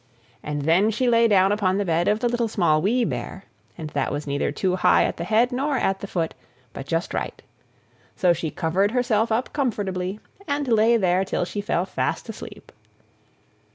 [0.41, 3.43] And then she lay down upon the bed of the Little, Small, Wee Bear;
[3.77, 6.33] and that was neither too high at the head nor at the foot,
[6.73, 7.39] but just right.
[8.15, 12.71] So she covered herself up comfortably, and lay there till she fell fast asleep.